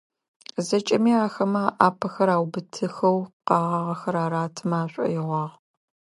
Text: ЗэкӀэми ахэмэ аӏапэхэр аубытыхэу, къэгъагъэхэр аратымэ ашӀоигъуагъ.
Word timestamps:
ЗэкӀэми 0.67 1.11
ахэмэ 1.25 1.63
аӏапэхэр 1.85 2.29
аубытыхэу, 2.35 3.19
къэгъагъэхэр 3.47 4.15
аратымэ 4.23 4.77
ашӀоигъуагъ. 4.83 5.55